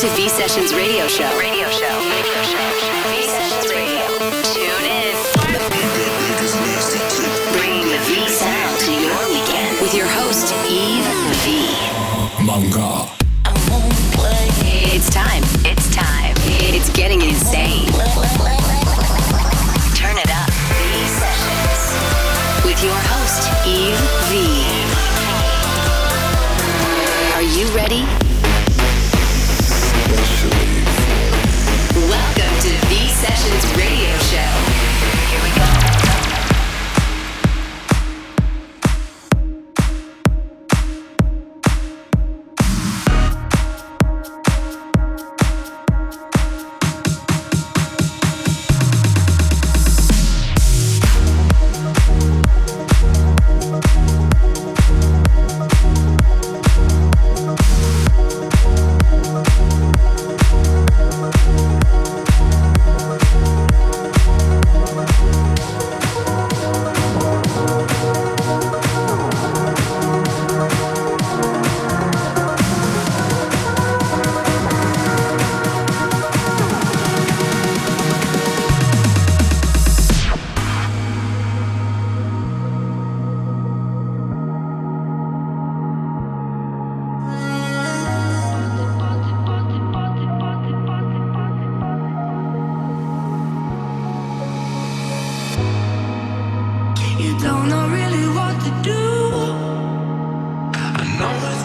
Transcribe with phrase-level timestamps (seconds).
[0.00, 1.28] to V Sessions Radio Show.
[1.38, 1.84] Radio Show.
[1.84, 2.68] Radio Show.
[3.10, 4.00] V Sessions Radio.
[4.48, 5.14] Tune in.
[7.52, 11.04] Bringing the V sound to your weekend with your host, Eve
[11.44, 12.46] V.
[12.46, 13.19] Manga.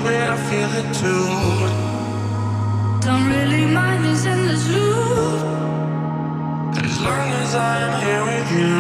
[0.06, 1.25] Where I feel it too.
[3.06, 5.42] Don't really mind this endless loop.
[6.88, 8.76] As long as I am here with you,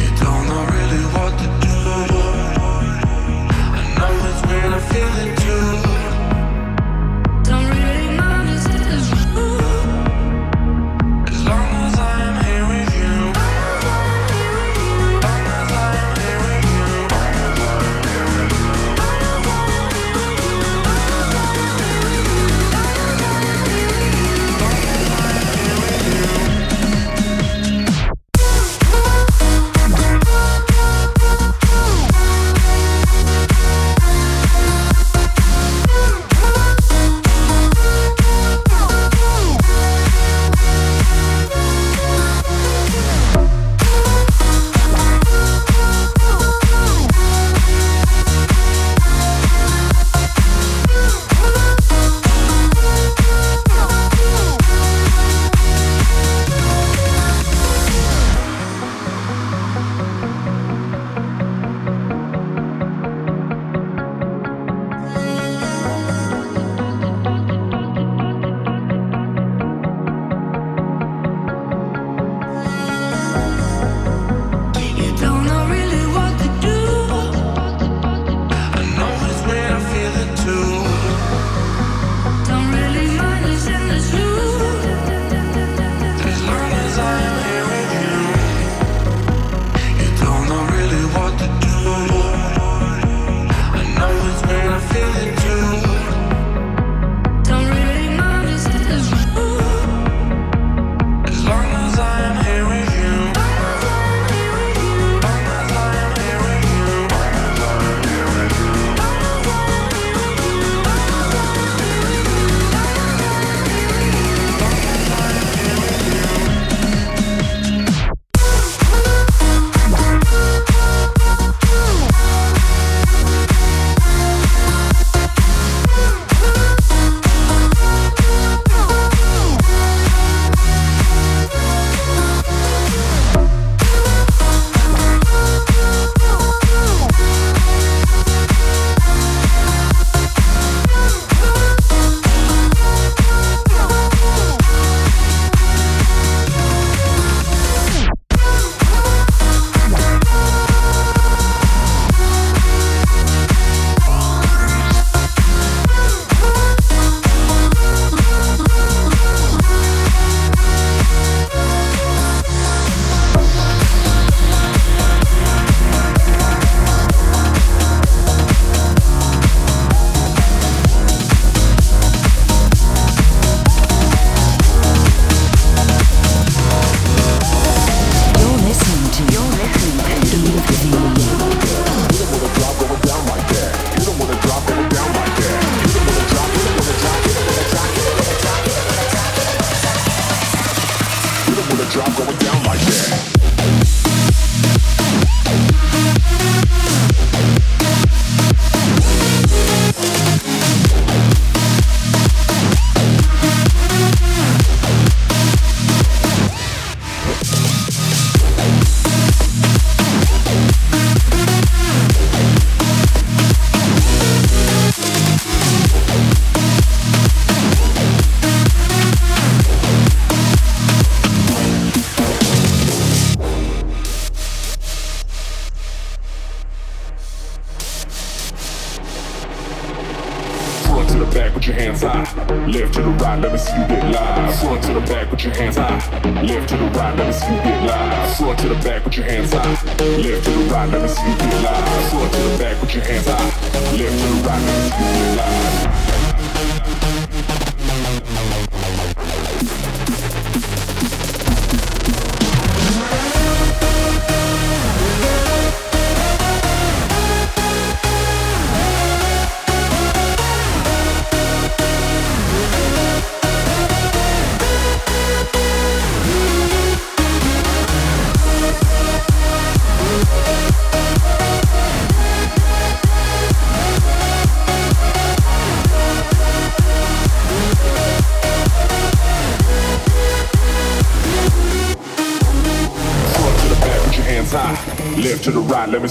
[0.00, 1.78] you don't know really what to do.
[3.78, 5.87] I know it's where I feel it too.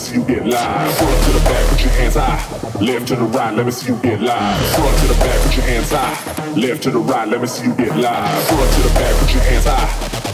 [0.08, 0.94] See you get live.
[0.96, 2.40] Front to the back, put your hands high.
[2.80, 4.70] Left to the right, let me see you get live.
[4.76, 6.16] Front to the back, put your hands high.
[6.56, 8.44] Left to the right, let me see you get live.
[8.48, 9.88] Front to the back, put your hands high.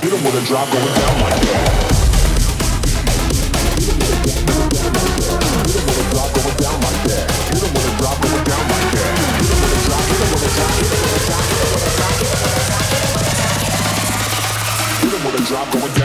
[0.03, 1.89] You don't wanna drop going down like that.
[15.49, 16.02] Drop going down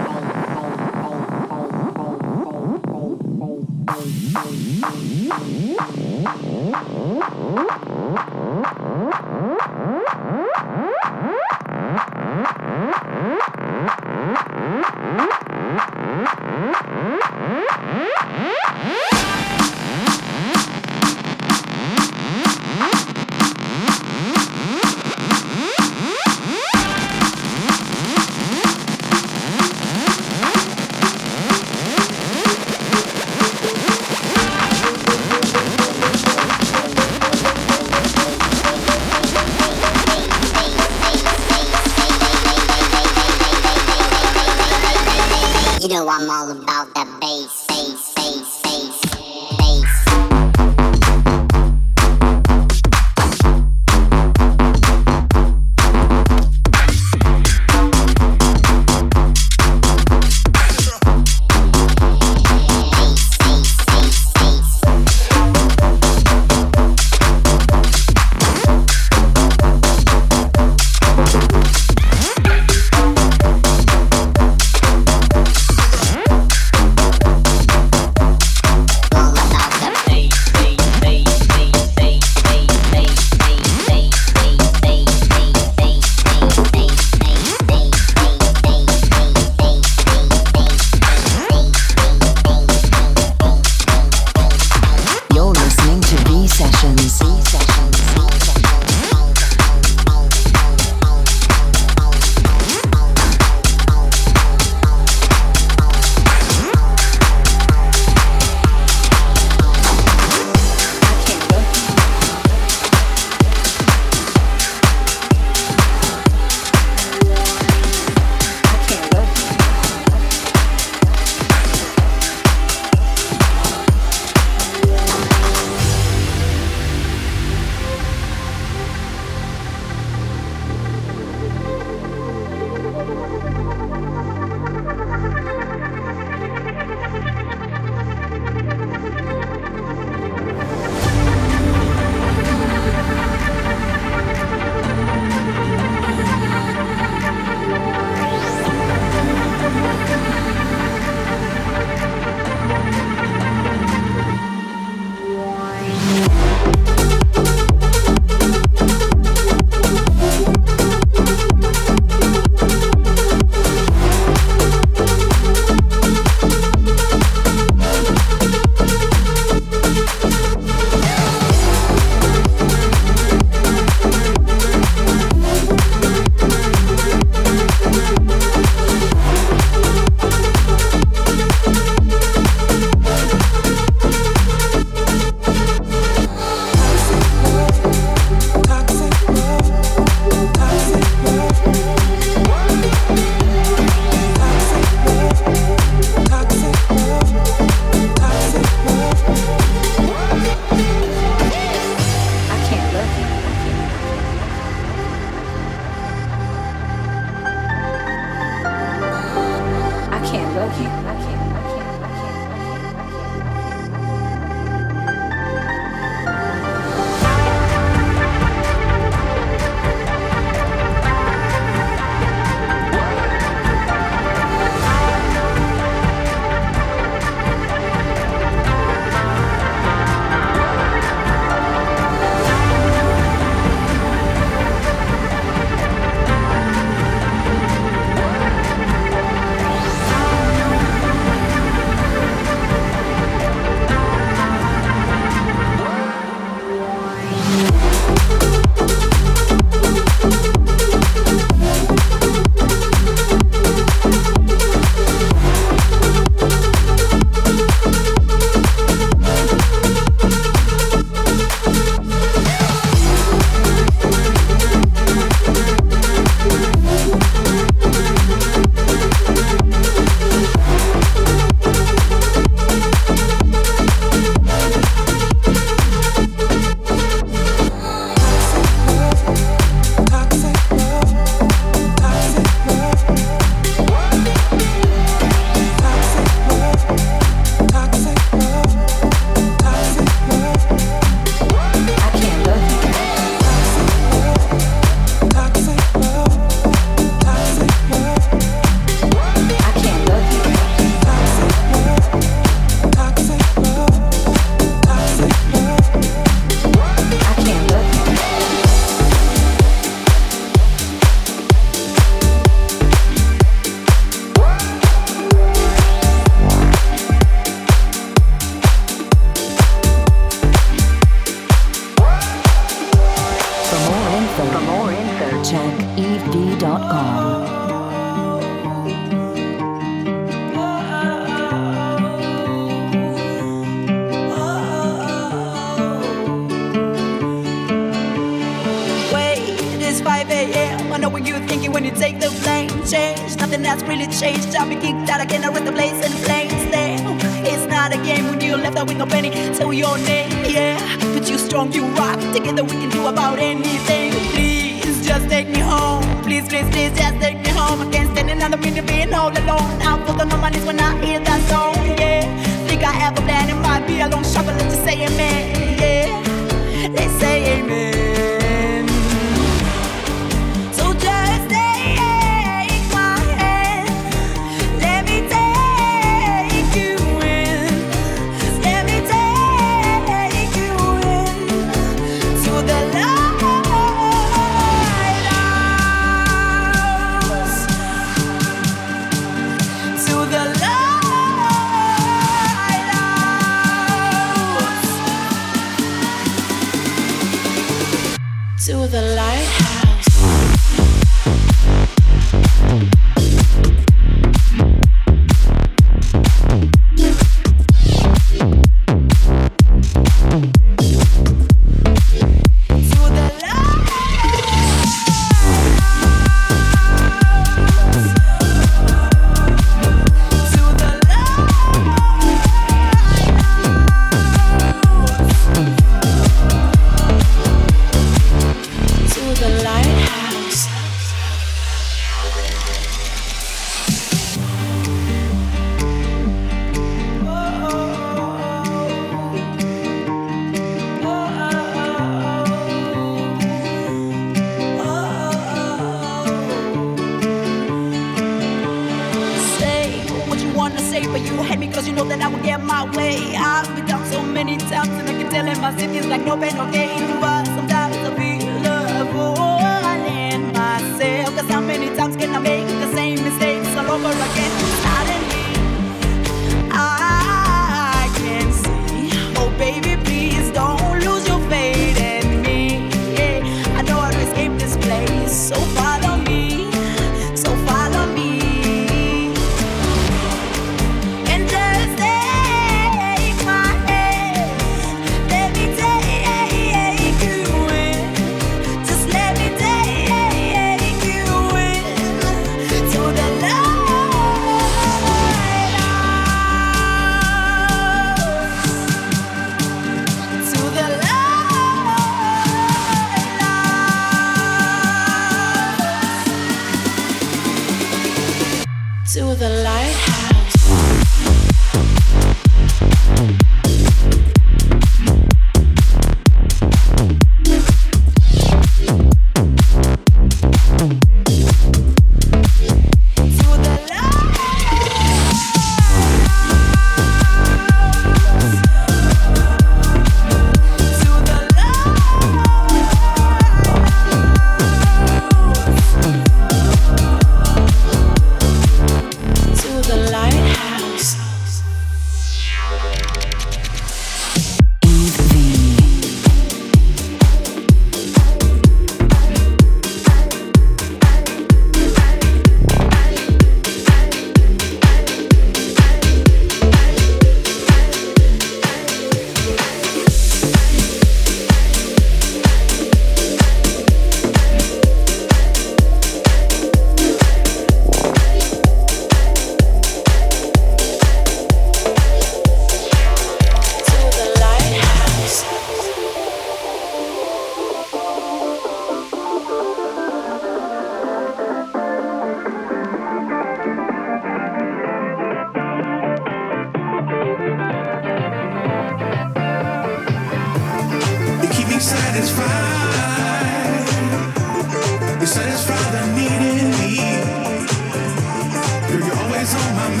[599.50, 600.00] Tonight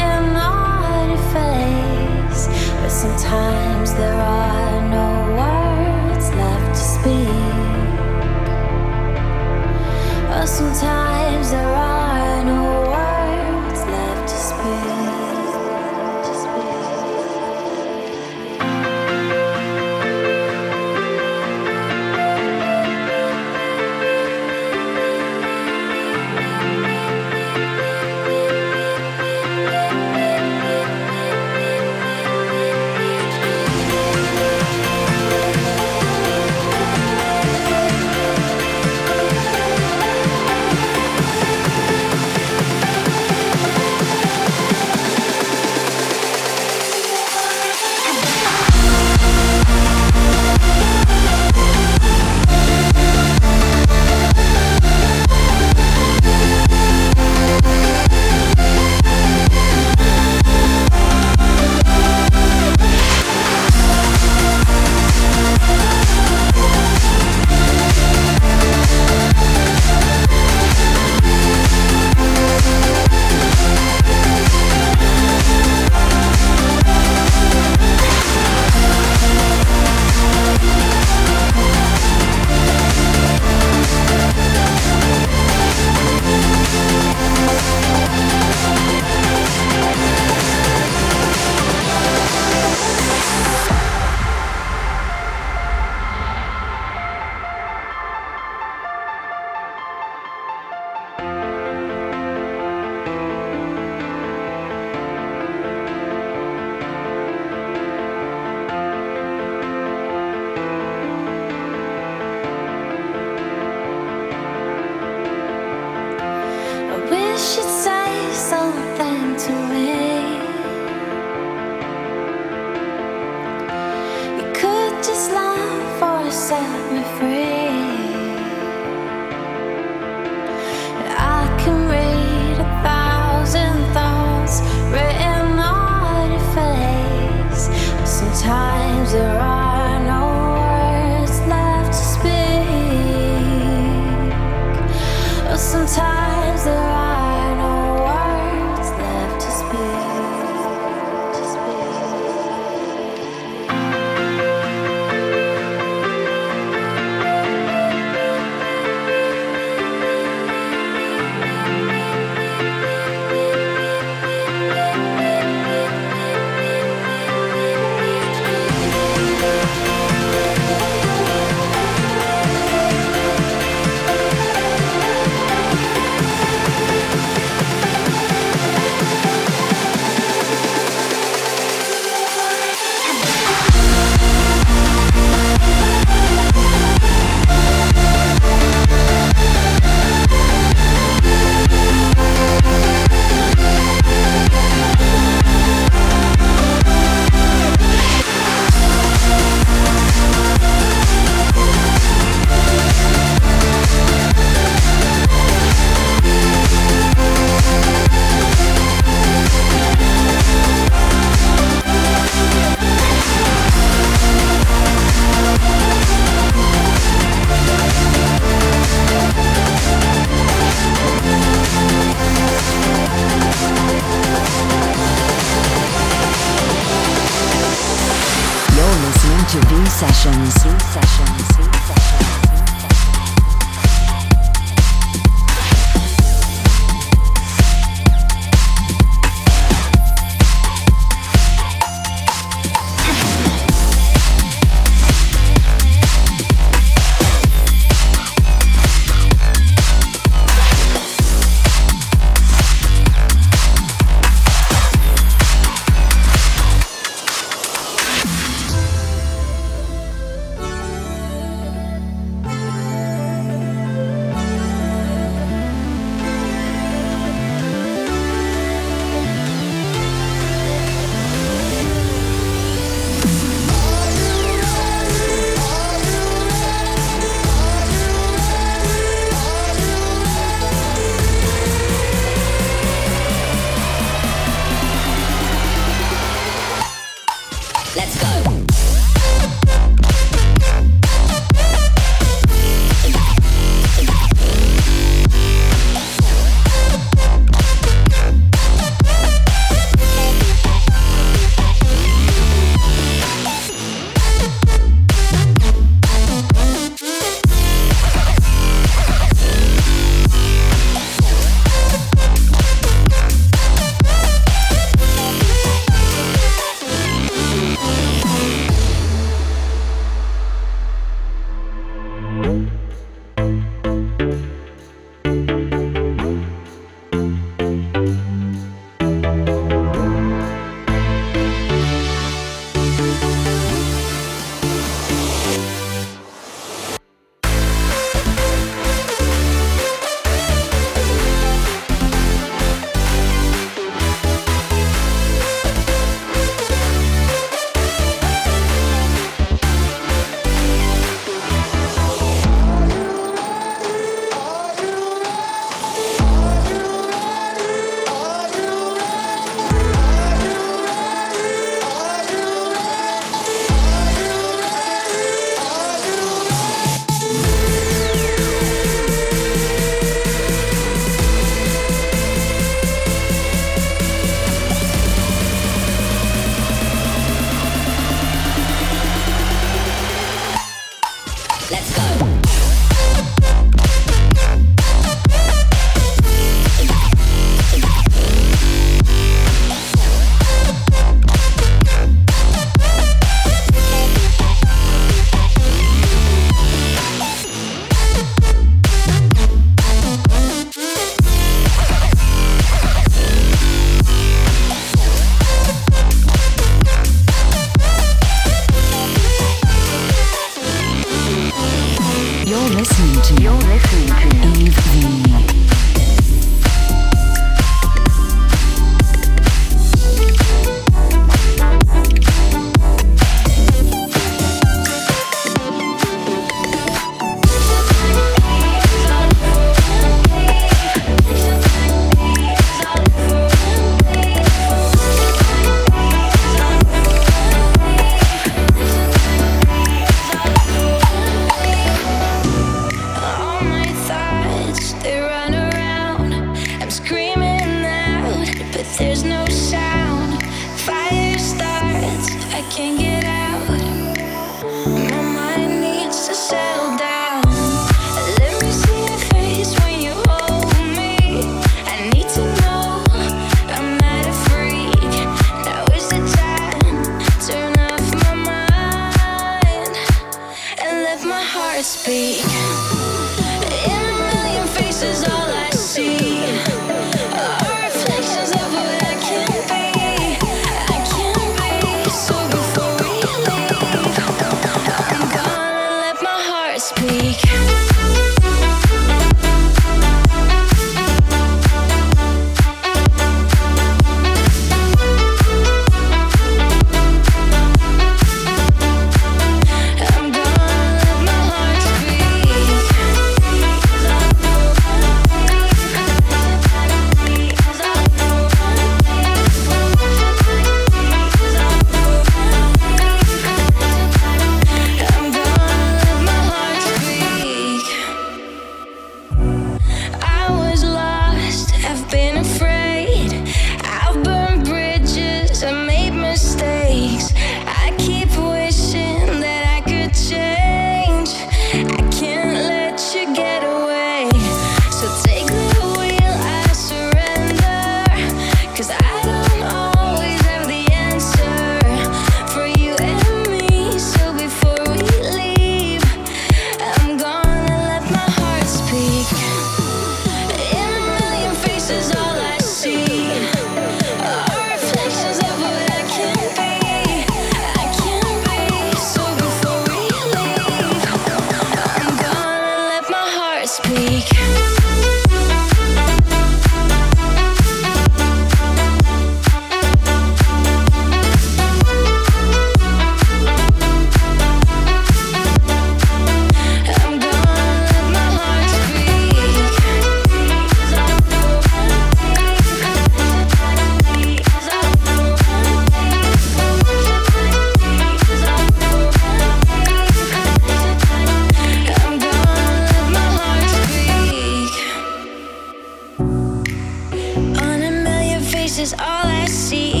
[598.81, 600.00] is all I see.